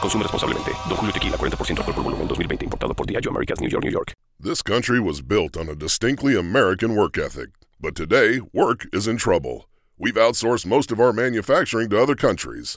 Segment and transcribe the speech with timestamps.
[0.00, 0.22] Consume.
[0.22, 2.66] Don Julio Tequila, 40% alcohol por volumen, 2020.
[2.66, 4.12] Importado por Diageo Americas, New York, New York.
[4.38, 7.50] This country was built on a distinctly American work ethic.
[7.80, 9.68] But today, work is in trouble.
[9.98, 12.76] We've outsourced most of our manufacturing to other countries.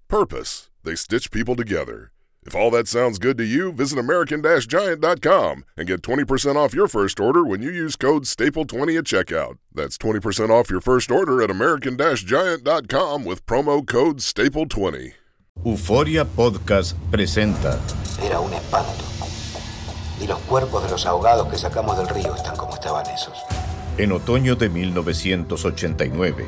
[0.11, 0.69] purpose.
[0.83, 2.11] They stitch people together.
[2.43, 7.19] If all that sounds good to you, visit American-Giant.com and get 20% off your first
[7.19, 9.57] order when you use code STAPLE20 at checkout.
[9.73, 15.13] That's 20% off your first order at American-Giant.com with promo code STAPLE20.
[15.63, 17.79] Euforia Podcast presenta.
[18.21, 19.05] Era un espanto.
[20.19, 23.37] Y los cuerpos de los ahogados que sacamos del río están como estaban esos.
[23.97, 26.47] En otoño de 1989,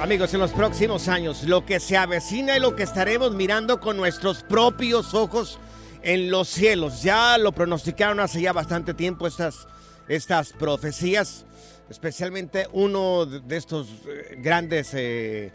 [0.00, 3.98] Amigos, en los próximos años, lo que se avecina y lo que estaremos mirando con
[3.98, 5.58] nuestros propios ojos
[6.00, 7.02] en los cielos.
[7.02, 9.68] Ya lo pronosticaron hace ya bastante tiempo estas,
[10.08, 11.44] estas profecías,
[11.90, 15.52] especialmente uno de estos eh, grandes, eh,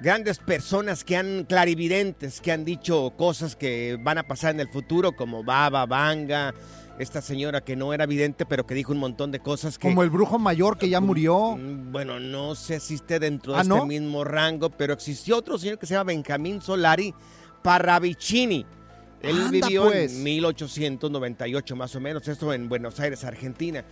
[0.00, 4.68] grandes personas que han, clarividentes, que han dicho cosas que van a pasar en el
[4.68, 6.52] futuro, como Baba Vanga,
[6.98, 9.88] esta señora que no era vidente, pero que dijo un montón de cosas que...
[9.88, 11.56] Como el brujo mayor que ya murió.
[11.56, 13.84] Mm, Bueno, no sé si esté dentro de ¿Ah, este no?
[13.86, 17.14] mismo rango, pero existió otro señor que se llama Benjamín Solari
[17.62, 18.64] Parravicini.
[19.22, 20.12] Él Anda, vivió pues.
[20.14, 23.84] en 1898 más o menos, esto en Buenos Aires, Argentina.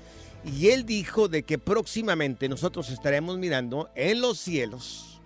[0.44, 5.20] Y él dijo de que próximamente nosotros estaremos mirando en los cielos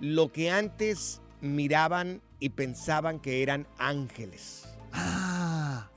[0.00, 5.89] lo que antes miraban y pensaban que eran ángeles Ah,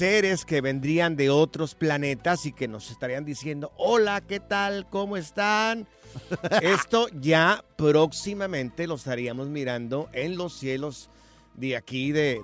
[0.00, 4.88] seres que vendrían de otros planetas y que nos estarían diciendo, hola, ¿qué tal?
[4.88, 5.86] ¿Cómo están?
[6.62, 11.10] Esto ya próximamente lo estaríamos mirando en los cielos
[11.54, 12.40] de aquí, de,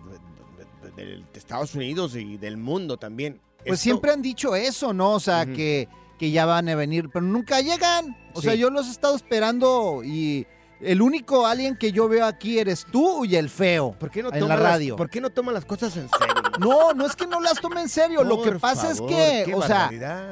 [0.96, 3.40] de- de- de Estados Unidos y del mundo también.
[3.60, 5.12] pues Esto- siempre han dicho eso, ¿no?
[5.14, 5.88] O sea, que,
[6.18, 8.14] que ya van a venir, pero nunca llegan.
[8.34, 10.46] O sea, yo los he estado esperando y
[10.81, 13.92] el único alien que yo veo aquí eres tú y el feo.
[13.98, 14.97] ¿Por qué no en la las- radio?
[14.97, 16.34] ¿Por qué no toman las cosas en serio?
[16.59, 18.25] No, no es que no las tome en serio.
[18.25, 19.91] Lo que pasa favor, es que, o sea,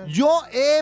[0.08, 0.80] yo he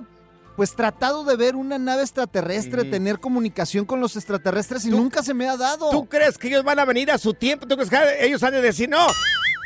[0.55, 5.33] pues tratado de ver una nave extraterrestre, tener comunicación con los extraterrestres y nunca se
[5.33, 5.89] me ha dado.
[5.91, 7.67] ¿Tú crees que ellos van a venir a su tiempo?
[7.67, 9.07] ¿Tú crees que ellos han de decir, no,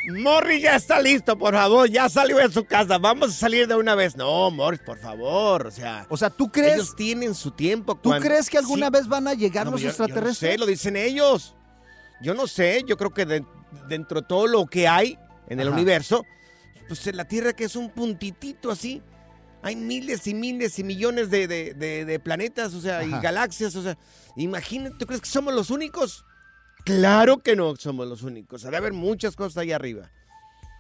[0.07, 3.75] Morris ya está listo, por favor, ya salió de su casa, vamos a salir de
[3.75, 4.17] una vez?
[4.17, 7.95] No, Morris, por favor, o sea, O sea, ¿tú crees, ellos tienen su tiempo.
[7.97, 8.93] ¿tú cuando- crees que alguna Sí.
[8.93, 10.41] vez van a llegar No, los yo- extraterrestres?
[10.41, 11.55] Yo no sé, lo dicen ellos.
[12.23, 13.45] Yo no sé, yo creo que de-
[13.89, 15.19] dentro de todo lo que hay
[15.49, 15.77] en el Ajá.
[15.77, 16.25] universo,
[16.89, 19.03] pues en la Tierra que es un puntitito así,
[19.63, 21.75] hay miles y miles y millones de, de-
[22.05, 23.99] de- planetas, o sea, y galaxias, o sea,
[24.37, 26.25] imagínate, ¿tú crees que somos los únicos?
[26.87, 30.09] Claro que no somos los únicos, ha de haber muchas cosas ahí arriba.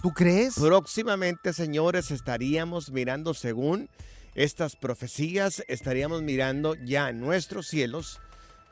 [0.00, 0.54] ¿Tú crees?
[0.54, 3.90] Próximamente, señores, estaríamos mirando, según
[4.36, 8.20] estas profecías, estaríamos mirando ya en nuestros cielos,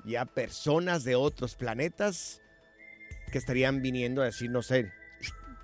[0.04, 2.40] ya personas de otros planetas
[3.32, 4.92] que estarían viniendo a decir, no sé,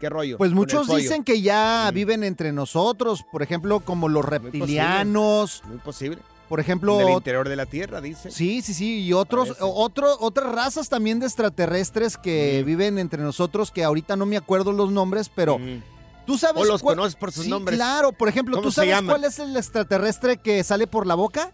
[0.01, 0.39] ¿qué rollo?
[0.39, 1.95] Pues muchos dicen que ya Mm.
[1.95, 6.19] viven entre nosotros, por ejemplo, como los reptilianos, Muy posible.
[6.59, 8.31] El ejemplo, interior de la Tierra, dice.
[8.31, 12.67] Sí, sí, sí, y otros, otro, otras razas también de extraterrestres que Mm.
[12.67, 15.83] viven entre nosotros, que ahorita no me acuerdo los nombres, pero Mm.
[16.27, 17.77] tú sabes O los cuál- conoces por sus Sí, nombres.
[17.77, 21.53] claro, por ejemplo, ¿Cómo ¿tú sabes cuál es el extraterrestre que sale por la boca?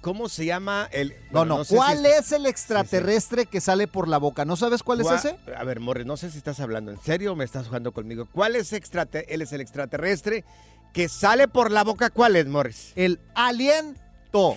[0.00, 1.10] ¿Cómo se llama el...?
[1.30, 4.44] No, bueno, no, sé si ¿cuál es el extraterrestre que sale por la boca?
[4.44, 5.36] ¿No sabes cuál es ese?
[5.56, 8.26] A ver, Morris, no sé si estás hablando en serio o me estás jugando conmigo.
[8.32, 10.44] ¿Cuál es extrate- él es el extraterrestre
[10.92, 12.10] que sale por la boca?
[12.10, 12.92] ¿Cuál es, Morris?
[12.96, 14.56] El aliento.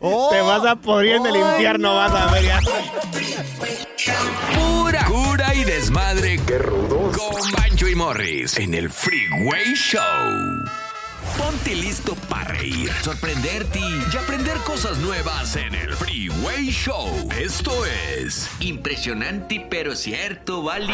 [0.00, 2.44] Oh, Te vas a podrir en el infierno, vas a ver.
[2.44, 2.60] ya.
[4.58, 6.40] Pura cura y desmadre.
[6.46, 7.16] ¡Qué rudos!
[7.16, 10.00] Con Bancho y Morris en el Freeway Show.
[11.38, 17.28] Ponte listo para reír, sorprenderte y aprender cosas nuevas en el Freeway Show.
[17.38, 20.92] Esto es impresionante pero cierto, Bali.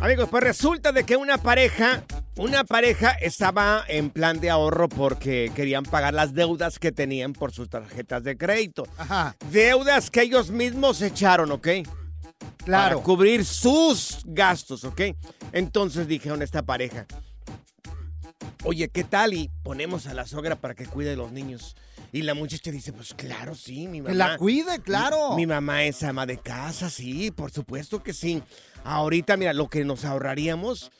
[0.00, 2.04] Amigos, pues resulta de que una pareja,
[2.36, 7.52] una pareja estaba en plan de ahorro porque querían pagar las deudas que tenían por
[7.52, 8.86] sus tarjetas de crédito.
[8.98, 11.68] Ajá, Deudas que ellos mismos echaron, ¿ok?
[12.58, 12.96] claro.
[12.96, 15.00] Para cubrir sus gastos, ¿ok?
[15.52, 17.06] Entonces dijeron esta pareja,
[18.64, 19.32] oye, ¿qué tal?
[19.32, 21.74] Y ponemos a la sogra para que cuide de los niños.
[22.12, 24.10] Y la muchacha dice, pues claro, sí, mi mamá.
[24.10, 25.30] Que la cuide, claro.
[25.30, 28.42] Mi, mi mamá es ama de casa, sí, por supuesto que sí.
[28.86, 30.92] Ahorita, mira, lo que nos ahorraríamos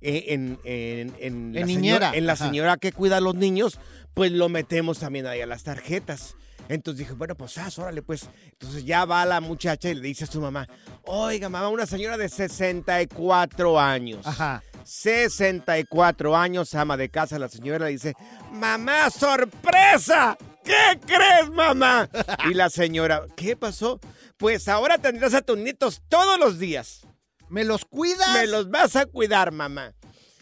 [0.00, 3.78] eh, en, en, en, la señora- en la señora que cuida a los niños,
[4.14, 6.36] pues lo metemos también ahí a las tarjetas.
[6.68, 8.28] Entonces dije, bueno, pues, ah, órale, pues.
[8.52, 10.68] Entonces ya va la muchacha y le dice a su mamá,
[11.04, 14.26] oiga, mamá, una señora de 64 años.
[14.26, 14.62] Ajá.
[14.84, 18.14] 64 años, ama de casa, la señora le dice,
[18.52, 20.36] mamá, sorpresa.
[20.64, 22.08] ¿Qué crees, mamá?
[22.50, 23.98] Y la señora, ¿qué pasó?
[24.36, 27.06] Pues ahora tendrás a tus nietos todos los días.
[27.52, 28.32] ¿Me los cuidas?
[28.32, 29.92] Me los vas a cuidar, mamá.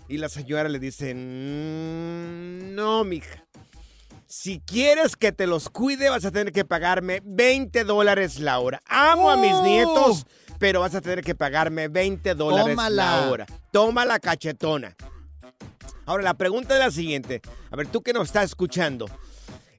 [0.08, 3.44] Y la señora le dice, "Mm, no, mija.
[4.28, 8.80] Si quieres que te los cuide, vas a tener que pagarme 20 dólares la hora.
[8.86, 9.62] Amo a mis ¡Oh!
[9.64, 10.24] nietos,
[10.60, 13.46] pero vas a tener que pagarme 20 dólares la hora.
[13.72, 14.94] Toma la cachetona.
[16.06, 17.42] Ahora, la pregunta es la siguiente.
[17.72, 19.06] A ver, tú que nos estás escuchando.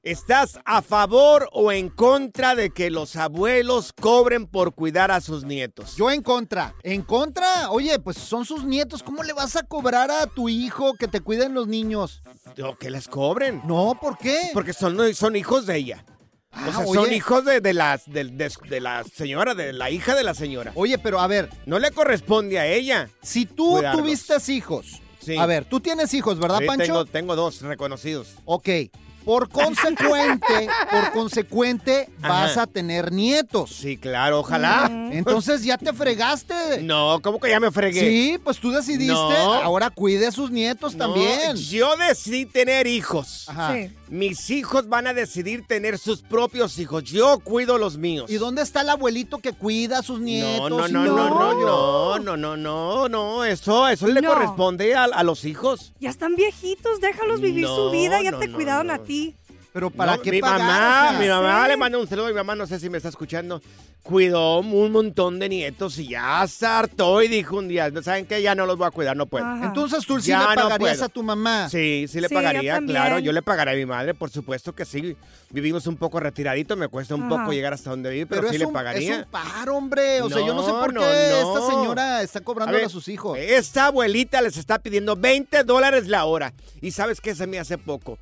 [0.04, 5.44] ¿Estás a favor o en contra de que los abuelos cobren por cuidar a sus
[5.44, 5.94] nietos?
[5.94, 6.74] Yo en contra.
[6.82, 7.70] ¿En contra?
[7.70, 9.04] Oye, pues son sus nietos.
[9.04, 12.20] ¿Cómo le vas a cobrar a tu hijo que te cuiden los niños?
[12.80, 13.62] Que les cobren.
[13.64, 14.50] No, ¿por qué?
[14.52, 16.04] Porque son, son hijos de ella.
[16.50, 16.94] Ah, o sea, oye.
[17.00, 20.34] son hijos de, de la, de, de- de la señora, de la hija de la
[20.34, 20.72] señora.
[20.74, 23.08] Oye, pero a ver, No le corresponde a ella.
[23.22, 24.02] si tú Cuidarlos.
[24.02, 25.00] tuviste hijos.
[25.20, 25.36] Sí.
[25.38, 26.84] A ver, tú tienes hijos, ¿verdad, Sí, Pancho?
[26.84, 28.34] Tengo, tengo dos reconocidos.
[28.44, 28.68] Ok.
[29.24, 33.70] Por consecuente, por consecuente, vas a tener nietos.
[33.70, 34.90] Sí, claro, ojalá.
[35.12, 36.82] Entonces ya te fregaste.
[36.82, 38.00] No, ¿cómo que ya me fregué?
[38.00, 39.54] Sí, pues tú decidiste, No.
[39.54, 41.56] ahora cuide a sus nietos No, también.
[41.56, 43.48] Yo decidí tener hijos.
[43.48, 43.74] Ajá.
[43.74, 43.90] Sí.
[44.08, 47.04] Mis hijos van a decidir tener sus propios hijos.
[47.04, 48.30] Yo cuido los míos.
[48.30, 50.68] ¿Y dónde está el abuelito que cuida a sus nietos?
[50.68, 54.34] No, no, no, no, no, no, no, no, no, no, eso, eso le No.
[54.34, 55.92] corresponde a, a los hijos.
[56.00, 58.92] Ya están viejitos, déjalos vivir No, su vida, ya no, te no, cuidaron no.
[58.94, 59.11] a ti.
[59.72, 60.58] Pero ¿para No, qué mi pagar?
[60.60, 61.68] mamá, O sea, mi mamá sí.
[61.70, 63.62] le manda un saludo a mi mamá, no sé si me está escuchando.
[64.02, 68.42] Cuidó un montón de nietos y ya se hartó y dijo un día, ¿saben qué?
[68.42, 69.46] Ya no los voy a cuidar, no puedo.
[69.46, 69.64] Ajá.
[69.66, 71.04] Entonces tú sí Ya le no pagarías puedo.
[71.04, 71.68] a tu mamá.
[71.70, 73.20] Sí, sí le Sí, pagaría, claro.
[73.20, 75.16] Yo le pagaré a mi madre, por supuesto que sí.
[75.50, 77.38] Vivimos un poco retiradito, me cuesta un Ajá.
[77.38, 79.12] poco llegar hasta donde viví, pero, Pero sí le un, pagaría.
[79.12, 80.20] es un paro, hombre.
[80.20, 81.00] O sea, yo no sé No, por qué no,
[81.54, 81.54] no.
[81.58, 83.38] esta señora está A cobrando ver, a sus hijos.
[83.38, 86.52] Esta abuelita les está pidiendo 20 dólares la hora.
[86.82, 88.18] ¿Y sabes qué se me hace poco?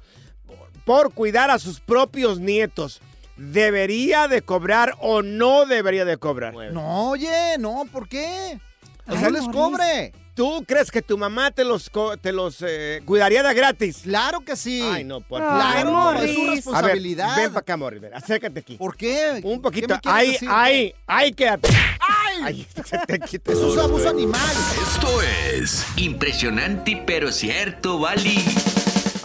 [0.91, 3.01] Por, cuidar a sus propios nietos.
[3.37, 6.53] ¿Debería de cobrar o no debería de cobrar?
[6.73, 8.59] No, oye, no, ¿por qué?
[9.07, 10.13] O Ay, sea, les cobre.
[10.35, 13.99] ¿Tú crees que tu mamá te los, co- te los eh, cuidaría de gratis?
[14.03, 14.81] Claro que sí.
[14.83, 15.49] Ay, no, por Ay,
[15.83, 16.23] Claro, Morris.
[16.31, 17.37] es su A ver, responsabilidad.
[17.37, 18.77] ven para acá, Morris, ven, acércate aquí.
[18.77, 19.41] ¿Por qué?
[19.45, 19.95] Un ¿Qué poquito.
[19.95, 20.49] me quieres Ahí, decir?
[20.51, 21.69] ahí, ahí quédate.
[22.01, 22.43] ¡Ay!
[22.43, 24.41] Ay, se te quita Eso es abuso animal.
[24.83, 28.43] Esto es impresionante pero cierto, Bali.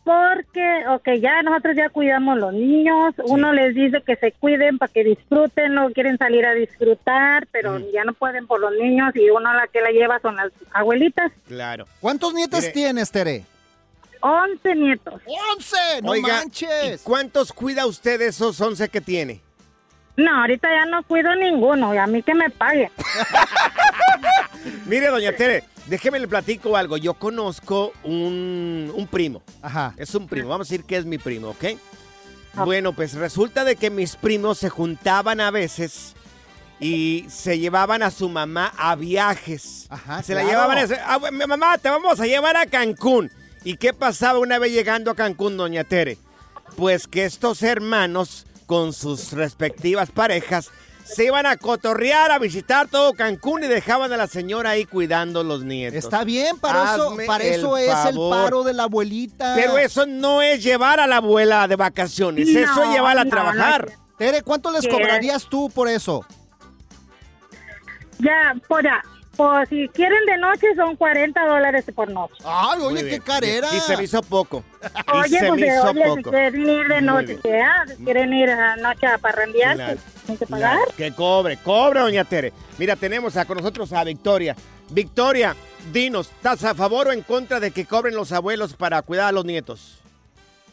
[0.04, 3.14] Porque, ok, ya nosotros ya cuidamos los niños.
[3.24, 7.78] Uno les dice que se cuiden para que disfruten, no quieren salir a disfrutar, pero
[7.90, 11.32] ya no pueden por los niños y uno la que la lleva son las abuelitas.
[11.48, 11.86] Claro.
[12.00, 12.72] ¿Cuántos nietos Mire.
[12.72, 13.44] tienes, Tere?
[14.20, 15.14] 11 nietos.
[15.54, 15.76] ¡Once!
[16.02, 17.00] ¡No Oiga, manches!
[17.00, 19.40] ¿y ¿Cuántos cuida usted de esos 11 que tiene?
[20.16, 22.90] No, ahorita ya no cuido ninguno, y a mí que me paguen.
[24.86, 26.96] Mire, doña Tere, déjeme le platico algo.
[26.96, 29.42] Yo conozco un, un primo.
[29.62, 29.94] Ajá.
[29.96, 30.48] Es un primo.
[30.48, 31.64] Vamos a decir que es mi primo, ¿ok?
[32.64, 36.14] Bueno, pues resulta de que mis primos se juntaban a veces
[36.78, 39.86] y se llevaban a su mamá a viajes.
[39.90, 40.86] Ajá, se la llevaban a...
[41.06, 41.18] "Ah,
[41.48, 43.30] mamá, te vamos a llevar a Cancún.
[43.64, 46.16] ¿Y qué pasaba una vez llegando a Cancún, doña Tere?
[46.76, 50.70] Pues que estos hermanos, con sus respectivas parejas,
[51.04, 55.44] se iban a cotorrear, a visitar todo Cancún y dejaban a la señora ahí cuidando
[55.44, 56.02] los nietos.
[56.02, 59.54] Está bien, para eso, el es el paro de la abuelita.
[59.54, 63.24] Pero eso no es llevar a la abuela de vacaciones, eso es No, llevarla a
[63.24, 63.92] no, trabajar.
[64.16, 64.88] Tere, ¿cuánto les ¿Qué?
[64.88, 66.24] cobrarías tú por eso?
[68.18, 68.86] Ya, por
[69.36, 72.34] por si quieren de noche son 40 dólares por noche.
[72.44, 73.68] Ay, oye, qué carera.
[73.76, 74.64] Y se me hizo poco.
[74.82, 76.30] Y Oye, se pues me de- hizo oye, si poco.
[76.30, 77.38] quieren ir de noche.
[77.62, 80.76] Ah, si quieren ir a noche a parrandear, Claro, pues, tienen que pagar.
[80.78, 82.52] Claro, que cobre, cobre, doña Tere.
[82.78, 84.54] Mira, tenemos a, con nosotros a Victoria.
[84.90, 85.56] Victoria,
[85.92, 89.32] dinos, ¿estás a favor o en contra de que cobren los abuelos para cuidar a
[89.32, 89.98] los nietos?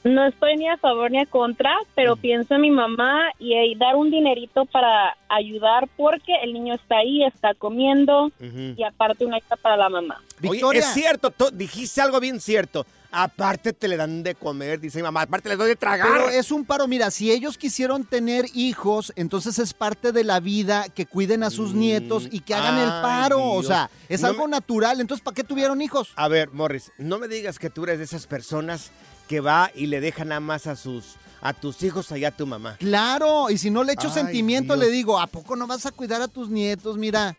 [0.03, 3.74] No estoy ni a favor ni a contra, pero pienso en mi mamá y eh,
[3.77, 9.38] dar un dinerito para ayudar porque el niño está ahí, está comiendo y aparte una
[9.38, 10.20] extra para la mamá.
[10.41, 10.79] Oye, Victoria.
[10.81, 12.86] es cierto, to- dijiste algo bien cierto.
[13.13, 15.24] Aparte te le dan de comer, dice mi mamá.
[15.24, 16.08] Aparte les doy de tragar.
[16.10, 20.39] Pero es un paro, mira, si ellos quisieron tener hijos, entonces es parte de la
[20.39, 23.43] vida que cuiden a sus nietos y que hagan el Mm, paro.
[23.51, 25.01] O sea, es No algo me- natural.
[25.01, 26.13] Entonces, ¿para qué tuvieron hijos?
[26.15, 28.91] A ver, Morris, no me digas que tú eres de esas personas
[29.32, 32.46] que va y le deja nada más a sus a tus hijos allá a tu
[32.46, 32.76] mamá.
[32.78, 34.86] Claro, y si no le echo Ay, sentimiento, Dios.
[34.86, 36.98] le digo, ¿a poco no vas a cuidar a tus nietos?
[37.00, 37.36] Mira,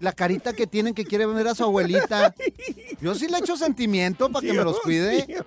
[0.00, 2.34] la carita que tienen que quiere ver a su abuelita.
[3.00, 5.42] Yo sí le echo sentimiento para que me los cuide.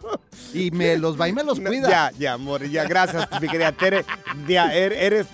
[0.55, 1.87] Y me los va y me los No, cuida.
[1.87, 4.03] Ya, ya, Morris, ya, gracias, mi querida Tere.
[4.47, 5.27] Ya, er- eres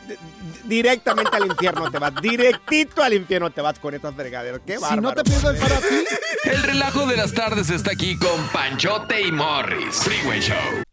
[0.66, 4.62] directamente al infierno te vas, directito al infierno te vas con estas fregaderas.
[4.66, 5.02] Qué si bárbaro.
[5.02, 6.06] no te pierdo el paro a ti,
[6.46, 9.96] El relajo de las tardes está aquí con Panchote y Morris.
[9.96, 10.85] Freeway Show.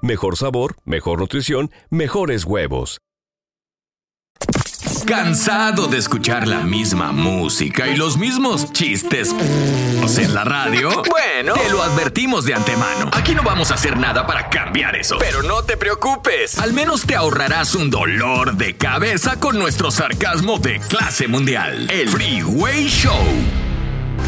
[0.00, 2.98] Mejor sabor, mejor nutrición, mejores huevos.
[5.06, 9.34] ¿Cansado de escuchar la misma música y los mismos chistes
[10.18, 10.90] en la radio?
[11.08, 13.10] Bueno, te lo advertimos de antemano.
[13.12, 15.16] Aquí no vamos a hacer nada para cambiar eso.
[15.18, 16.58] Pero no te preocupes.
[16.58, 21.90] Al menos te ahorrarás un dolor de cabeza con nuestro sarcasmo de clase mundial.
[21.90, 23.24] El Freeway Show.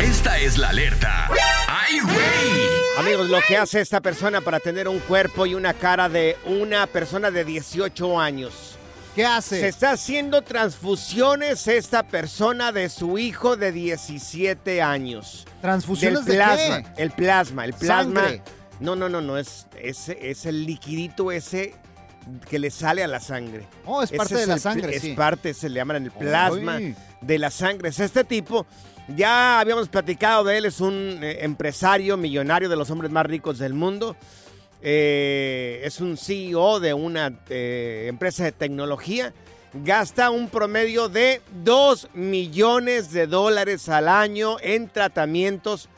[0.00, 1.28] Esta es la alerta.
[1.68, 2.79] ¡Ay, güey!
[3.00, 6.86] Amigos, lo que hace esta persona para tener un cuerpo y una cara de una
[6.86, 8.76] persona de 18 años.
[9.14, 9.60] ¿qué hace?
[9.60, 15.46] Se está haciendo transfusiones esta persona de su hijo de 17 años.
[15.62, 17.02] ¿Transfusiones Del de plasma, qué?
[17.02, 18.20] el plasma, el plasma.
[18.20, 18.42] Sangre.
[18.80, 21.76] No, no, no, no, es, es, es el liquidito ese
[22.50, 23.66] que le sale a la sangre.
[23.86, 25.14] Oh, es Ese parte de la el sangre, Es sí.
[25.14, 26.78] parte, se le llaman el plasma
[27.22, 27.88] de la sangre.
[27.88, 28.66] Es este tipo,
[29.16, 33.58] ya habíamos platicado de él, es un eh, empresario millonario de los hombres más ricos
[33.58, 34.16] del mundo.
[34.82, 39.32] Eh, es un CEO de una eh, empresa de tecnología.
[39.72, 45.88] Gasta un promedio de 2 millones de dólares al año en tratamientos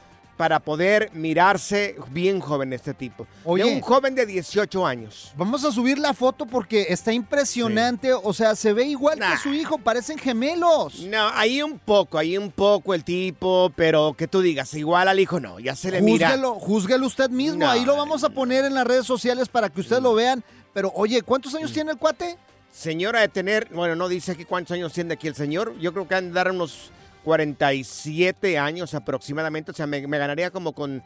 [0.43, 3.29] para poder mirarse bien joven este tipo.
[3.45, 3.63] Oye.
[3.63, 5.31] de un joven de 18 años.
[5.37, 8.13] Vamos a subir la foto porque está impresionante.
[8.13, 10.99] O sea, se ve igual que su hijo, parecen gemelos.
[11.03, 15.21] No, ahí un poco, ahí un poco el tipo, pero que tú digas, igual al
[15.21, 16.31] hijo no, ya se le mira.
[16.31, 17.61] Júzguelo, júzguelo usted mismo.
[17.61, 17.71] No.
[17.71, 20.43] Ahí lo vamos a poner en las redes sociales para que ustedes lo vean.
[20.75, 21.57] Pero, oye, ¿cuántos Mm.
[21.59, 22.37] años tiene el cuate?
[22.73, 25.79] Señora de tener, bueno, no dice aquí cuántos años tiene aquí el señor.
[25.79, 26.91] Yo creo que han de dar unos
[27.23, 29.71] 47 años aproximadamente.
[29.71, 31.03] O sea, me, me ganaría como con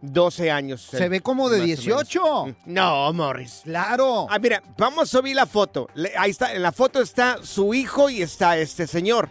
[0.00, 0.88] 12 años.
[0.90, 1.84] Se eh, ve como de más o menos.
[2.08, 2.56] 18.
[2.66, 3.60] No, Morris.
[3.64, 4.26] Claro.
[4.30, 5.88] Ah, mira, vamos a subir la foto.
[5.94, 9.28] Le- Ahí está, en la foto está su hijo y está este señor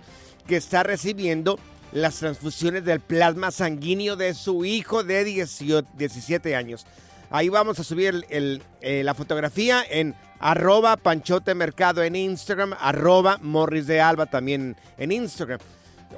[0.48, 1.60] que está recibiendo
[1.92, 6.86] las transfusiones del plasma sanguíneo de su hijo de 18 17 años.
[7.30, 12.74] Ahí vamos a subir el- el- eh, la fotografía en arroba panchote mercado en Instagram,
[12.80, 15.60] arroba morris de alba también en Instagram.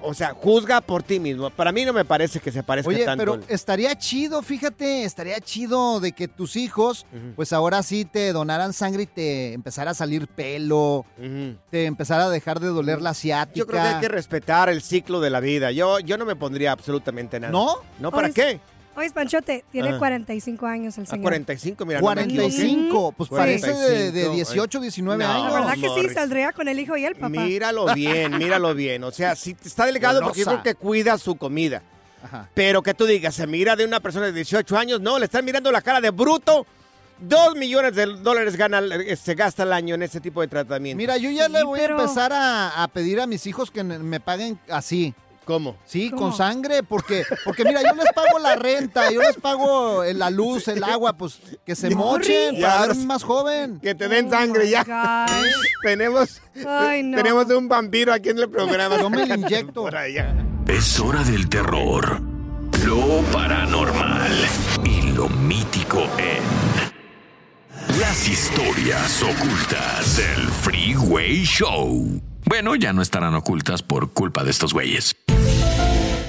[0.02, 1.50] O sea, juzga por ti mismo.
[1.50, 3.22] Para mí no me parece que se parezca Oye, tanto.
[3.22, 8.34] pero el- estaría chido, fíjate, estaría chido de que tus hijos, pues ahora sí te
[8.34, 11.06] donaran sangre y te empezara a salir pelo,
[11.70, 13.58] te empezara a dejar de doler la ciática.
[13.60, 15.72] Yo creo que hay que respetar el ciclo de la vida.
[15.72, 17.52] Yo, yo no me pondría absolutamente nada.
[17.52, 17.76] ¿No?
[18.00, 18.12] ¿No?
[18.12, 18.60] ¿Para Oye, qué?
[18.96, 19.98] Oye, Panchote, tiene Ah.
[19.98, 21.24] 45 años el A señor.
[21.24, 22.00] 45, mira.
[22.00, 23.16] no me 45, equivoqué.
[23.18, 25.54] pues parece de, de 45, 18, 19 No, La años.
[25.54, 27.30] verdad que sí, saldría con el hijo y el papá.
[27.30, 29.04] Míralo bien, míralo bien.
[29.04, 31.82] O sea, sí está delgado porque yo creo que cuida su comida.
[32.24, 32.48] Ajá.
[32.54, 35.44] Pero que tú digas, se mira de una persona de 18 años, no, le están
[35.44, 36.66] mirando la cara de bruto.
[37.20, 40.98] Dos millones de dólares gana, eh, se gasta al año en ese tipo de tratamiento.
[40.98, 43.72] Mira, yo ya Sí, le voy pero- a empezar a, a pedir a mis hijos
[43.72, 45.14] que me paguen así.
[45.46, 45.76] ¿Cómo?
[45.86, 46.22] Sí, ¿Cómo?
[46.22, 50.68] con sangre, porque, porque mira, yo les pago la renta, yo les pago la luz,
[50.70, 53.06] el agua, pues que se mochen Ya, para sí.
[53.06, 53.80] más joven.
[53.82, 54.86] Que te den Oh sangre ya.
[55.82, 57.18] tenemos, Ay, no.
[57.18, 58.98] tenemos un vampiro aquí en el programa.
[59.00, 59.82] Yo me lo inyecto.
[59.84, 60.34] Por allá.
[60.68, 62.22] Es hora del terror,
[62.86, 64.32] lo paranormal
[64.86, 66.44] y lo mítico en
[68.00, 72.22] las historias ocultas del Freeway Show.
[72.46, 75.16] Bueno, ya no estarán ocultas por culpa de estos güeyes.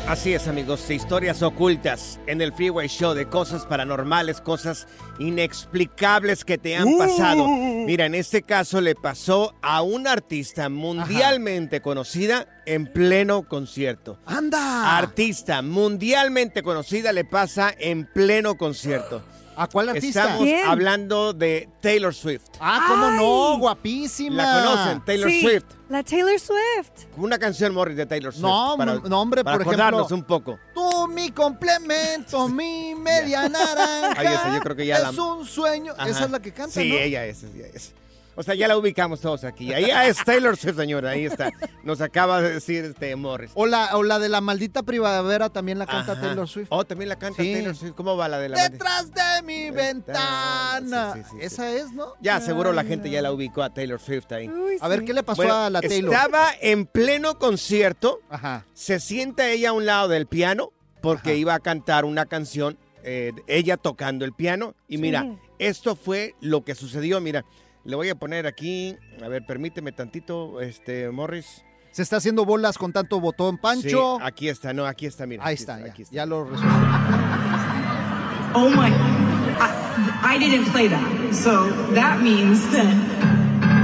[0.07, 4.87] Así es, amigos, historias ocultas en el Freeway Show de cosas paranormales, cosas
[5.19, 7.49] inexplicables que te han pasado.
[7.49, 14.19] Mira, en este caso le pasó a una artista mundialmente conocida en pleno concierto.
[14.27, 14.99] ¡Anda!
[14.99, 19.23] Artista mundialmente conocida le pasa en pleno concierto.
[19.57, 20.23] ¿A cuál artista?
[20.23, 20.67] Estamos ¿Quién?
[20.67, 22.43] hablando de Taylor Swift.
[22.61, 23.17] Ah, ¿cómo Ay.
[23.19, 23.59] no?
[23.59, 24.43] Guapísima.
[24.43, 25.05] ¿La conocen?
[25.05, 25.65] Taylor Sí, Swift.
[25.89, 27.07] La Taylor Swift.
[27.17, 28.43] Una canción, Morris, de Taylor Swift.
[28.43, 30.59] No, no, hombre, para por acordarnos ejemplo- un poco.
[30.75, 34.15] Tú, mi complemento, mi media naranja.
[34.21, 35.93] Ahí está, yo creo que ya Es la- un sueño.
[35.97, 36.09] Ajá.
[36.09, 36.97] Esa es la que canta, Sí, ¿no?
[36.97, 37.93] ella es, ella es.
[38.37, 39.73] O sea, ya la ubicamos todos aquí.
[39.73, 41.11] Ahí ah, es Taylor Swift, señora.
[41.11, 41.53] Ahí está.
[41.83, 43.51] Nos acaba de decir este Morris.
[43.55, 46.21] O la, o la de la maldita primavera también la canta Ajá.
[46.21, 46.67] Taylor Swift.
[46.71, 47.53] Oh, también la canta Sí.
[47.53, 47.95] Taylor Swift.
[47.95, 48.73] ¿Cómo va la de la maldita?
[48.73, 51.13] Detrás de mi ventana.
[51.15, 51.37] Sí, sí.
[51.41, 52.15] Esa es, ¿no?
[52.21, 54.49] Ya, seguro la gente ya la ubicó a Taylor Swift ahí.
[54.49, 55.05] Uy, A ver.
[55.05, 56.13] ¿qué le pasó Bueno, a la Taylor?
[56.13, 58.21] Estaba en pleno concierto.
[58.31, 58.65] Ajá.
[58.75, 61.39] Se sienta ella a un lado del piano porque Ajá.
[61.39, 64.75] iba a cantar una canción, eh, ella tocando el piano.
[64.89, 67.21] Y mira, esto fue lo que sucedió.
[67.21, 67.45] Mira,
[67.85, 71.65] le voy a poner aquí, a ver, permíteme tantito, este, Morris.
[71.93, 74.17] Se está haciendo bolas con tanto botón Pancho.
[74.19, 75.45] Sí, aquí está, no, aquí está, mira.
[75.45, 76.15] Ahí aquí está, ya, aquí está.
[76.15, 76.69] ya lo resolví.
[78.55, 78.89] Oh my.
[78.91, 81.33] I, I didn't play that.
[81.33, 82.95] So that means that.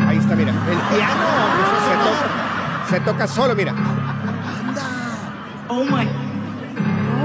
[0.08, 0.50] Ahí está, mira.
[0.50, 1.24] El piano
[1.86, 3.74] se toca, se toca solo, mira.
[5.68, 6.04] Oh my.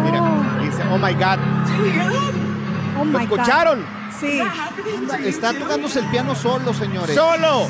[0.03, 0.21] Mira,
[0.61, 1.39] dice, oh my God.
[1.65, 2.33] Do you hear that?
[2.99, 3.39] Oh ¿Lo my God.
[3.39, 3.94] escucharon?
[4.19, 4.41] Sí.
[5.25, 7.15] Está tocándose el piano solo, señores.
[7.15, 7.67] ¡Solo!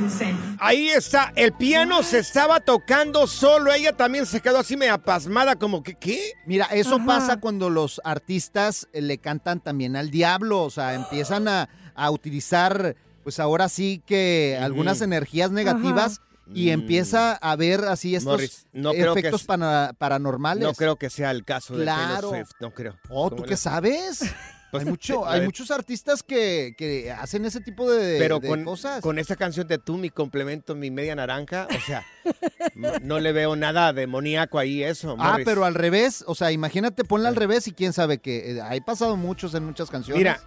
[0.00, 0.36] Insane.
[0.58, 3.72] Ahí está, el piano se estaba tocando solo.
[3.72, 6.32] Ella también se quedó así media pasmada, como que, ¿qué?
[6.46, 7.06] Mira, eso Ajá.
[7.06, 12.10] pasa cuando los artistas eh, le cantan también al diablo, o sea, empiezan a, a
[12.10, 16.20] utilizar, pues ahora sí que algunas energías negativas
[16.54, 16.70] y Mm.
[16.70, 19.46] empieza a ver así estos Morris, no efectos es-
[19.98, 20.62] paranormales.
[20.64, 22.30] No creo que sea el caso de Claro.
[22.30, 22.96] Taylor Swift, no creo.
[23.08, 24.20] Oh, ¿tú ¿Cómo qué sabes?
[24.72, 28.48] Pues, hay mucho, a hay muchos artistas que, que hacen ese tipo de, Pero de
[28.48, 29.02] con, cosas.
[29.02, 32.06] con esa canción de tú, mi complemento, mi media naranja, o sea,
[32.74, 35.44] no, no le veo nada demoníaco ahí eso, Ah, Morris.
[35.44, 38.80] pero al revés, o sea, imagínate, ponla al revés y quién sabe que eh, hay
[38.80, 40.16] pasado muchos en muchas canciones.
[40.18, 40.40] Mira,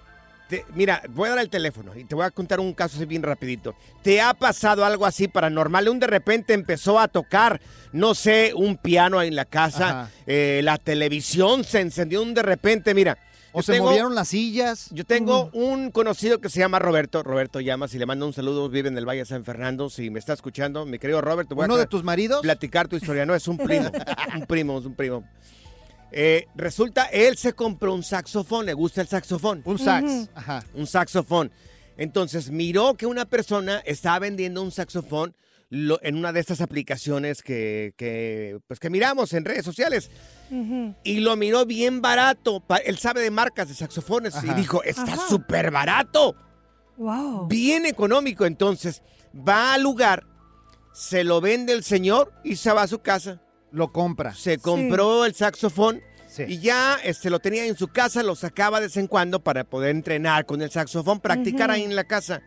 [0.49, 3.05] te- mira, voy a dar el teléfono y te voy a contar un caso así
[3.05, 3.75] bien rapidito.
[4.01, 5.89] ¿Te ha pasado algo así paranormal?
[5.89, 7.59] Un de repente empezó a tocar,
[7.93, 12.43] no sé, un piano ahí en la casa, eh, la televisión se encendió un de
[12.43, 13.17] repente, mira.
[13.57, 14.89] O se tengo- movieron las sillas.
[14.91, 18.67] Yo tengo un conocido que se llama Roberto, Roberto Llamas, y le mando un saludo,
[18.67, 21.55] vive en el Valle de San Fernando, si me está escuchando, mi querido Robert, te
[21.55, 22.41] voy a ¿Uno de tra- tus maridos?
[22.41, 23.89] platicar tu historia, no, es un primo,
[24.35, 25.23] un primo, es un primo.
[26.17, 29.61] Eh, resulta, él se compró un saxofón, le gusta el saxofón.
[29.65, 30.29] Un sax.
[30.33, 30.63] Ajá.
[30.73, 31.51] Un saxofón.
[31.97, 35.35] Entonces miró que una persona estaba vendiendo un saxofón
[35.69, 40.09] lo- en una de estas aplicaciones que, que, pues, que miramos en redes sociales.
[41.03, 42.61] Y lo miró bien barato.
[42.61, 46.35] Pa- Él sabe de marcas de saxofones y dijo, está súper barato.
[46.97, 47.47] Wow.
[47.47, 48.45] Bien económico.
[48.45, 49.01] Entonces
[49.35, 50.25] va al lugar,
[50.93, 53.41] se lo vende el señor y se va a su casa.
[53.75, 54.33] Lo compra.
[54.33, 56.43] Se compró el saxofón Sí.
[56.49, 59.63] y ya este, lo tenía en su casa, lo sacaba de vez en cuando para
[59.63, 62.41] poder entrenar con el saxofón, practicar ahí en la casa.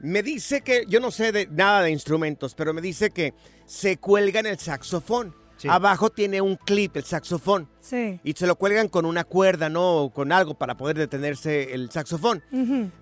[0.00, 3.34] Me dice que, yo no sé de nada de instrumentos, pero me dice que
[3.66, 5.34] se cuelga en el saxofón.
[5.56, 5.68] Sí.
[5.68, 7.68] Abajo tiene un clip, el saxofón.
[7.80, 8.18] Sí.
[8.24, 10.04] Y se lo cuelgan con una cuerda, ¿no?
[10.04, 12.42] O con algo para poder detenerse el saxofón.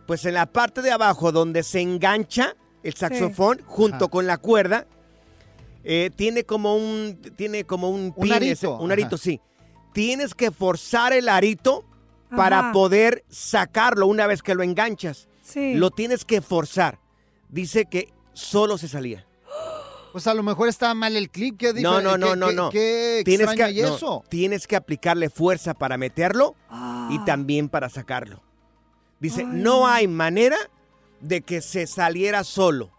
[0.07, 4.09] Pues en la parte de abajo donde se engancha el saxofón junto Ajá.
[4.09, 4.87] con la cuerda,
[5.91, 9.25] eh, tiene como un tiene como un Un pin, arito, ese- un arito, ajá.
[9.25, 9.41] sí.
[9.95, 11.85] Tienes que forzar el arito
[12.37, 15.29] para poder sacarlo una vez que lo enganchas.
[15.43, 15.75] Sí.
[15.75, 17.01] Lo tienes que forzar.
[17.49, 19.27] Dice que solo se salía.
[20.13, 21.59] Pues a lo mejor estaba mal el clip.
[21.59, 22.71] ¿Qué No, no, no, qué- no, qué- no.
[22.71, 27.09] Qué Tienes extraño que, y no, tienes que aplicarle fuerza para meterlo Ah.
[27.13, 28.43] y también para sacarlo.
[29.21, 29.87] Dice, Ay, no.
[29.87, 30.57] hay manera
[31.21, 32.91] de que se saliera solo.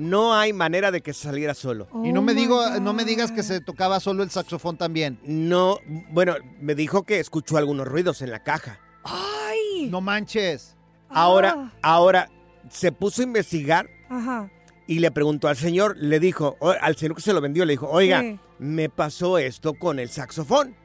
[0.00, 1.86] No hay manera de que se saliera solo.
[2.04, 2.78] Y no Oh me my digo, God.
[2.80, 5.20] no me digas que se tocaba solo el saxofón también.
[5.24, 5.78] No,
[6.10, 8.80] bueno, me dijo que escuchó algunos ruidos en la caja.
[9.04, 9.88] Ay.
[9.90, 10.74] No manches.
[11.10, 11.72] Ahora, Ah.
[11.82, 12.30] ahora
[12.70, 14.50] se puso a investigar Ajá.
[14.86, 17.72] y le preguntó al señor, le dijo, o- al señor que se lo vendió, le
[17.74, 18.38] dijo, oiga, Sí.
[18.58, 20.76] me pasó esto con el saxofón.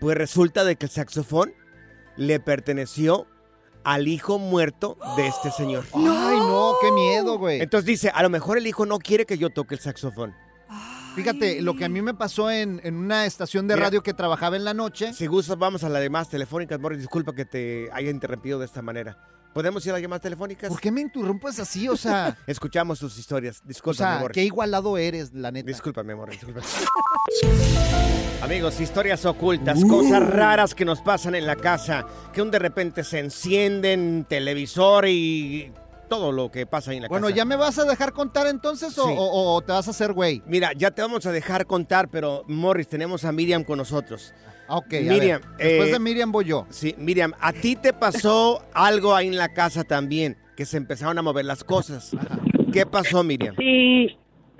[0.00, 1.52] Pues resulta de que el saxofón
[2.16, 3.26] le perteneció
[3.84, 5.84] al hijo muerto de este señor.
[5.94, 6.00] Ay,
[6.38, 7.60] no, qué miedo, güey.
[7.60, 10.34] Entonces dice, a lo mejor el hijo no quiere que yo toque el saxofón.
[11.14, 13.88] Fíjate, lo que a mí me pasó en, en una estación de Mira.
[13.88, 15.12] radio que trabajaba en la noche.
[15.12, 17.00] Si gustas, vamos a las demás telefónicas, Morris.
[17.00, 19.18] Disculpa que te haya interrumpido de esta manera.
[19.52, 20.70] ¿Podemos ir a llamadas telefónicas?
[20.70, 21.88] ¿Por qué me interrumpes así?
[21.88, 23.60] O sea, Escuchamos tus historias.
[23.62, 25.66] o Discúlpame, sea, qué igualado eres, la neta.
[25.66, 26.40] Discúlpame, Morris.
[26.40, 26.66] discúlpame.
[28.40, 33.04] Amigos, historias ocultas, cosas raras que nos pasan en la casa, que un de repente
[33.04, 35.72] se encienden, televisor y
[36.08, 37.36] todo lo que pasa ahí en la Bueno, casa.
[37.36, 39.14] ¿ya me vas a dejar contar entonces o, Sí.
[39.16, 40.42] o- o te vas a hacer güey?
[40.46, 44.34] Mira, ya te vamos a dejar contar, pero Morris, tenemos a Miriam con nosotros.
[44.68, 46.66] Ah, Ok, a Miriam, ver, Después eh, de Miriam voy yo.
[46.70, 51.18] Sí, Miriam, a ti te pasó algo ahí en la casa también, que se empezaron
[51.18, 52.16] a mover las cosas.
[52.72, 53.54] ¿Qué pasó, Miriam?
[53.58, 54.16] Sí,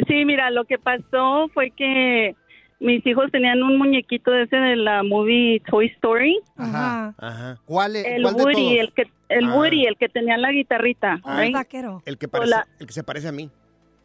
[0.07, 2.35] sí, mira, lo que pasó fue que
[2.81, 6.38] mis hijos tenían un muñequito ese de la movie Toy Story.
[6.57, 7.15] Ajá.
[7.17, 7.59] Ajá.
[7.65, 8.79] ¿Cuál, es- El cuál de Woody, todos?
[8.81, 9.55] el que el Ah.
[9.57, 11.21] Woody, el que tenía la guitarrita.
[11.25, 12.03] Oh, el vaquero.
[12.05, 12.67] El que, parece, Hola.
[12.81, 13.49] el que se parece a mí.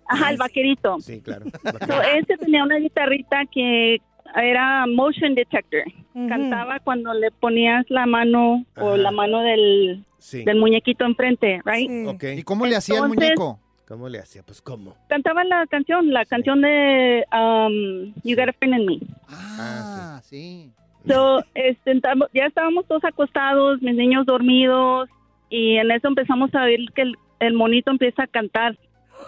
[0.08, 0.98] Ajá, el vaquerito.
[1.02, 1.48] Sí, claro.
[1.88, 3.98] So, ese tenía una guitarrita que
[4.36, 5.84] era motion detector.
[6.28, 10.44] Cantaba cuando le ponías la mano o la mano del, Sí.
[10.44, 11.90] del muñequito enfrente, right?
[11.90, 12.06] Sí.
[12.08, 12.24] Ok.
[12.38, 13.60] ¿Y cómo le hacía el muñeco?
[13.88, 14.44] ¿Cómo le hacía?
[14.44, 14.96] Pues, ¿cómo?
[15.08, 19.00] Cantaba la canción, la canción de um, You Got a Friend in Me.
[19.30, 20.72] Ah, sí.
[21.08, 22.02] So, este,
[22.34, 25.08] ya estábamos todos acostados, mis niños dormidos,
[25.50, 28.78] y en eso empezamos a ver que el, el monito empieza a cantar.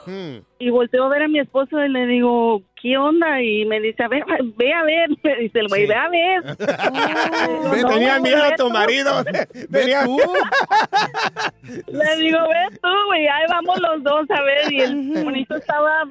[0.06, 0.38] Hmm.
[0.60, 3.42] Y volteo a ver a mi esposo y le digo, ¿qué onda?
[3.42, 4.24] Y me dice, a ver,
[4.58, 5.10] ve a ver.
[5.24, 5.88] Me dice el güey, Sí.
[5.88, 6.44] ve a ver.
[7.50, 7.70] Oh.
[7.72, 9.24] Ve, No, tenía miedo a tu marido.
[9.72, 10.18] Tenía- tú.
[11.88, 14.72] Le digo, ve tú, güey, ahí vamos los dos a ver.
[14.72, 16.04] Y el monito estaba,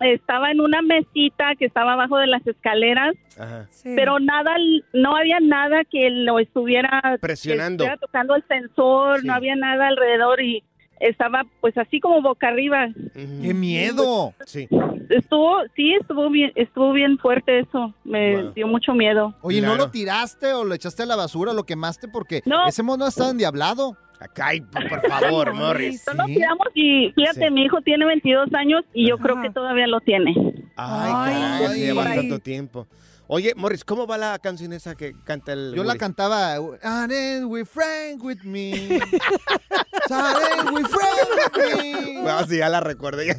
[0.00, 3.66] estaba en una mesita que estaba abajo de las escaleras, Ajá.
[3.70, 3.92] Sí.
[3.96, 4.52] pero nada,
[4.92, 7.84] no había nada que lo estuviera Presionando.
[7.84, 9.26] que estuviera tocando el sensor, Sí.
[9.26, 10.62] no había nada alrededor y
[11.00, 12.88] estaba pues así como boca arriba.
[13.14, 14.32] ¡Qué miedo!
[14.46, 14.68] Sí.
[15.08, 17.92] Estuvo, sí, estuvo bien, estuvo bien fuerte eso.
[18.04, 18.52] Me Wow.
[18.52, 19.34] dio mucho miedo.
[19.42, 19.86] Oye, ¿no Claro.
[19.86, 22.06] lo tiraste o lo echaste a la basura o lo quemaste?
[22.08, 22.66] Porque No.
[22.68, 23.96] ese mono estaba endiablado.
[24.20, 26.04] Acá, ay, por favor, Morris.
[26.06, 27.54] No lo tiramos y fíjate, Sí.
[27.54, 29.24] mi hijo tiene 22 años y yo Ajá.
[29.24, 30.34] creo que todavía lo tiene.
[30.76, 32.18] Ay, Ay, se lleva ay.
[32.18, 32.86] tanto tiempo.
[33.32, 35.98] Oye, Morris, ¿cómo va la canción esa que canta el Yo la Woody?
[36.00, 36.56] cantaba.
[36.82, 38.72] And then we friend with me.
[40.10, 43.22] Then we friend sí, ya la recuerdo.
[43.22, 43.36] ya.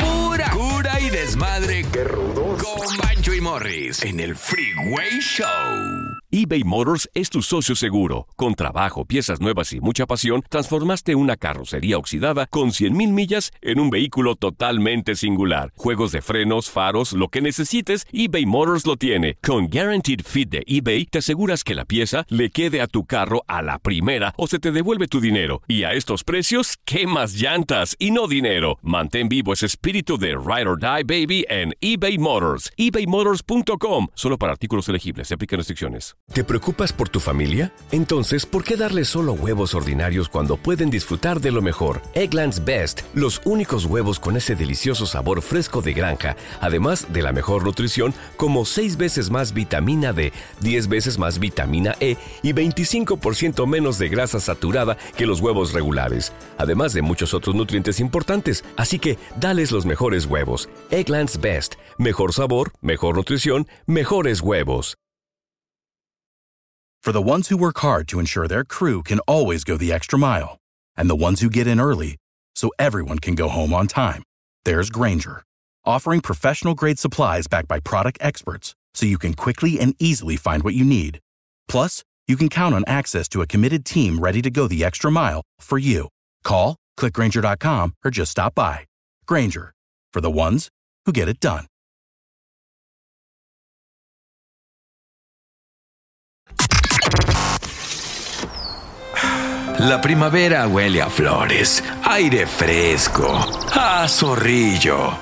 [0.00, 1.84] Pura cura y desmadre.
[1.92, 2.62] Qué rudos.
[2.62, 8.26] Con Bancho y Morris en el Freeway Show eBay Motors es tu socio seguro.
[8.34, 13.78] Con trabajo, piezas nuevas y mucha pasión, transformaste una carrocería oxidada con 100.000 millas en
[13.78, 15.72] un vehículo totalmente singular.
[15.76, 19.38] Juegos de frenos, faros, lo que necesites, eBay Motors lo tiene.
[19.44, 23.44] Con Guaranteed Fit de eBay, te aseguras que la pieza le quede a tu carro
[23.46, 25.62] a la primera o se te devuelve tu dinero.
[25.68, 28.78] Y a estos precios, ¿qué más llantas y no dinero?
[28.82, 32.70] Mantén vivo ese espíritu de Ride or Die Baby en eBay Motors.
[32.76, 34.06] ebaymotors.com.
[34.14, 35.28] Solo para artículos elegibles.
[35.28, 36.14] Se aplican restricciones.
[36.32, 37.72] ¿Te preocupas por tu familia?
[37.90, 42.00] Entonces, ¿por qué darles solo huevos ordinarios cuando pueden disfrutar de lo mejor?
[42.14, 47.32] Eggland's Best, los únicos huevos con ese delicioso sabor fresco de granja, además de la
[47.32, 53.66] mejor nutrición, como 6 veces más vitamina D, 10 veces más vitamina E y 25%
[53.66, 58.62] menos de grasa saturada que los huevos regulares, además de muchos otros nutrientes importantes.
[58.76, 60.68] Así que, dales los mejores huevos.
[60.90, 64.94] Eggland's Best, mejor sabor, mejor nutrición, mejores huevos.
[67.04, 70.18] For the ones who work hard to ensure their crew can always go the extra
[70.18, 70.56] mile,
[70.96, 72.16] and the ones who get in early
[72.56, 74.22] so everyone can go home on time,
[74.64, 75.42] there's Granger,
[75.84, 80.62] offering professional grade supplies backed by product experts so you can quickly and easily find
[80.62, 81.18] what you need.
[81.68, 85.10] Plus, you can count on access to a committed team ready to go the extra
[85.10, 86.08] mile for you.
[86.42, 88.86] Call, clickgranger.com, or just stop by.
[89.26, 89.72] Granger,
[90.12, 90.68] for the ones
[91.06, 91.66] who get it done.
[99.80, 103.36] La primavera huele a flores, aire fresco,
[103.72, 105.18] a zorrillo.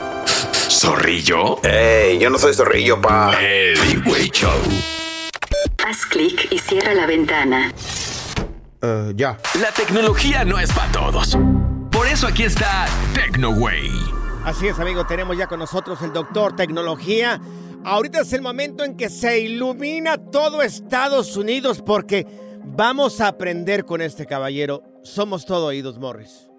[0.69, 1.59] ¿Zorrillo?
[1.65, 2.19] ¡Ey!
[2.19, 3.33] Yo no soy zorrillo, pa.
[3.41, 4.51] El Freeway Show.
[5.85, 7.73] Haz clic y cierra la ventana.
[9.15, 9.39] ya.
[9.61, 11.37] La tecnología no es para todos.
[12.12, 13.88] Eso aquí está TecnoWay.
[14.44, 17.40] Así es, amigo, tenemos ya con nosotros el doctor Tecnología.
[17.85, 22.27] Ahorita es el momento en que se ilumina todo Estados Unidos porque
[22.66, 24.83] vamos a aprender con este caballero.
[25.03, 26.51] Somos todo oídos, Morris.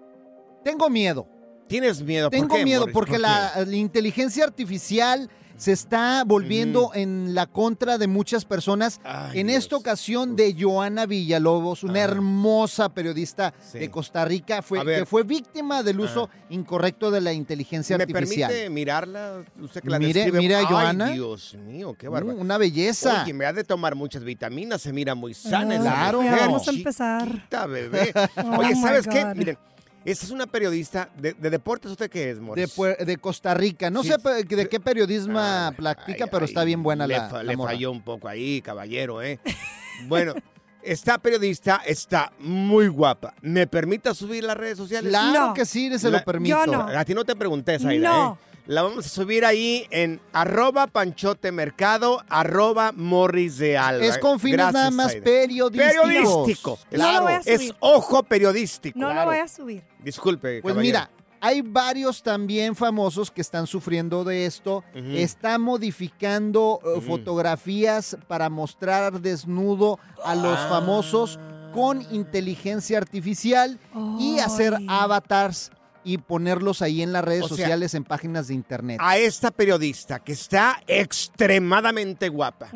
[0.64, 1.28] Tengo miedo.
[1.68, 2.30] ¿Tienes miedo?
[2.30, 2.92] ¿Por Tengo qué, miedo Morris?
[2.94, 9.00] porque ¿Por la, la inteligencia artificial se está volviendo en la contra de muchas personas.
[9.32, 15.22] en esta ocasión de Joana Villalobos, una hermosa periodista de Costa Rica, fue, que fue
[15.22, 18.50] víctima del uso incorrecto de la inteligencia ¿Me artificial.
[18.50, 19.44] permite mirarla?
[19.60, 20.38] Usted que la Mire- describe.
[20.38, 21.06] mire a Ay, Joana.
[21.10, 22.08] Dios mío, qué.
[22.08, 23.22] Uh, una belleza.
[23.22, 25.74] Oye, me ha de tomar muchas vitaminas, se mira muy sana.
[25.74, 26.18] esa Claro.
[26.18, 27.28] vamos a empezar.
[27.28, 28.12] chiquita, bebé.
[28.36, 29.24] Oh Oye, my ¿sabes qué?
[29.34, 29.58] Miren,
[30.04, 31.90] esta es una periodista de, de deportes.
[31.90, 32.76] ¿Usted qué es, de, Morris?
[32.76, 33.90] pue- de Costa Rica.
[33.90, 34.10] No Sí.
[34.10, 35.40] sé de qué periodismo
[35.76, 37.72] practica, pero está bien buena le, la, fa- la le morra.
[37.72, 39.38] falló un poco ahí, caballero, ¿eh?
[40.06, 40.34] bueno,
[40.84, 43.34] esta periodista está muy guapa.
[43.42, 45.10] ¿Me permita subir las redes sociales?
[45.10, 45.54] Claro No.
[45.54, 46.56] que sí, se lo permito.
[46.64, 46.80] Yo no.
[46.82, 48.38] A ti no te pregunté, Zaida, No.
[48.40, 48.50] ¿eh?
[48.66, 54.02] La vamos a subir ahí en arroba panchote mercado, arroba morris de alba.
[54.06, 56.06] Es con fines Gracias, nada más periodísticos.
[56.06, 56.78] Periodístico.
[56.90, 58.98] No lo Claro, voy a es ojo periodístico.
[58.98, 59.20] No claro.
[59.20, 59.82] lo voy a subir.
[59.98, 60.80] Disculpe, Pues caballero.
[60.80, 61.10] mira,
[61.46, 64.82] hay varios también famosos que están sufriendo de esto.
[64.94, 70.66] Está modificando eh, fotografías para mostrar desnudo a los Ah.
[70.70, 71.38] famosos
[71.74, 73.78] con inteligencia artificial
[74.18, 75.70] y hacer avatars
[76.06, 78.98] y ponerlos ahí en las redes O sea, sociales, en páginas de internet.
[79.00, 82.68] a esta periodista que está extremadamente guapa.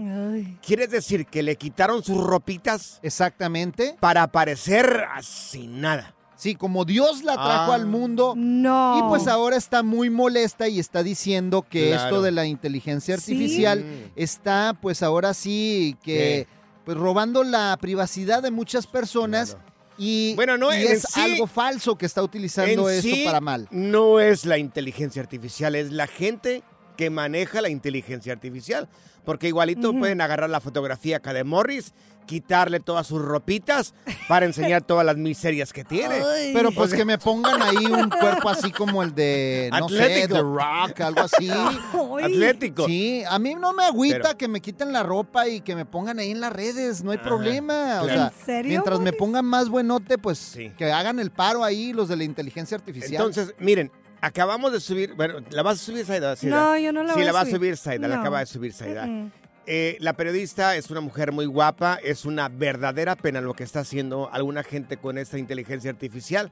[0.66, 2.98] ¿Quieres decir que le quitaron sus ropitas?
[3.02, 3.96] Exactamente.
[4.00, 6.14] Para parecer así nada.
[6.38, 7.74] Sí, como Dios la trajo Ah.
[7.74, 8.34] al mundo.
[8.36, 8.96] No.
[8.98, 12.04] Y pues ahora está muy molesta y está diciendo que Claro.
[12.04, 16.46] esto de la inteligencia artificial está pues ahora sí que
[16.84, 19.56] pues robando la privacidad de muchas personas
[19.98, 23.66] y, Bueno, no, y es sí- algo falso que está utilizando esto sí, para mal.
[23.72, 26.62] No es la inteligencia artificial, es la gente
[26.98, 28.88] que maneja la inteligencia artificial.
[29.24, 31.92] Porque igualito pueden agarrar la fotografía acá de Morris,
[32.26, 33.94] quitarle todas sus ropitas
[34.26, 36.22] para enseñar todas las miserias que tiene.
[36.54, 40.02] Pero pues sea, que me pongan ahí un cuerpo así como el de, no sé,
[40.02, 40.34] Atlético.
[40.34, 41.50] The Rock, algo así.
[42.22, 42.86] Atlético.
[42.86, 45.84] Sí, a mí no me agüita Pero- que me quiten la ropa y que me
[45.84, 48.00] pongan ahí en las redes, no hay problema.
[48.02, 51.92] O sea, ¿En serio, mientras me pongan más buenote, pues que hagan el paro ahí
[51.92, 53.26] los de la inteligencia artificial.
[53.26, 56.36] Entonces, miren, acabamos de subir, bueno, ¿la vas a subir, Saida?
[56.36, 57.56] Sí, No, yo no la Sí, voy la a va a subir.
[57.56, 59.08] subir, Saida, la acaba de subir, Saida.
[59.66, 63.80] Eh, la periodista es una mujer muy guapa, es una verdadera pena lo que está
[63.80, 66.50] haciendo alguna gente con esta inteligencia artificial.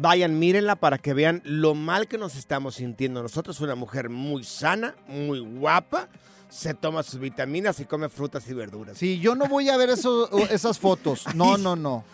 [0.00, 3.22] Vayan, mírenla para que vean lo mal que nos estamos sintiendo.
[3.22, 6.08] Nosotros una mujer muy sana, muy guapa,
[6.48, 8.96] se toma sus vitaminas y come frutas y verduras.
[8.96, 11.24] Sí, yo no voy a ver eso, esas fotos.
[11.34, 12.04] No, no, no.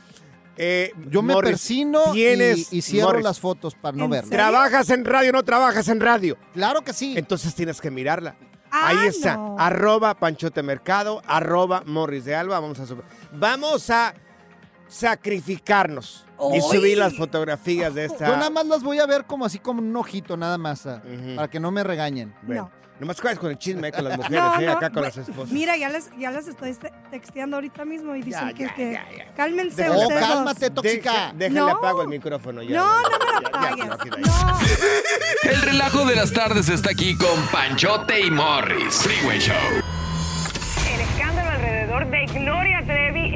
[0.61, 4.29] Eh, Yo me Morris, persino y, tienes- y cierro Morris, las fotos para no ver.
[4.29, 6.37] ¿Trabajas en radio o no trabajas en radio?
[6.53, 7.15] Claro que sí.
[7.17, 8.35] Entonces tienes que mirarla.
[8.71, 9.37] Ah, Ahí está.
[9.37, 9.57] no.
[9.59, 12.59] Arroba Panchote Mercado, arroba Morris de Alba.
[12.61, 14.13] Vamos a, sub- vamos a
[14.89, 18.27] sacrificarnos y subir las fotografías de esta.
[18.29, 21.03] Yo nada más las voy a ver como así como un ojito, nada más, ah,
[21.37, 22.35] para que no me regañen.
[22.43, 22.71] Bueno,
[23.01, 25.17] nomás cuáles con el chisme eh, con las mujeres, No, eh, no, acá con las
[25.17, 25.51] esposas.
[25.53, 28.75] Mira, ya les, ya les estoy te- texteando ahorita mismo y dicen Ya, que, ya,
[28.75, 29.35] que- ya, ya.
[29.35, 30.21] cálmense Déjale- ustedes.
[30.21, 30.29] dos.
[30.29, 31.13] cálmate, tóxica.
[31.13, 31.69] Deja- déjale No.
[31.69, 32.77] apago el micrófono ya.
[32.77, 33.87] No, no me lo Ya, ya, apagues.
[33.87, 35.51] ya, aquí, ya.
[35.51, 38.95] El relajo de las tardes está aquí con Panchote y Morris.
[38.97, 39.55] Freeway Show.
[40.95, 43.18] El escándalo alrededor de Gloria Trevi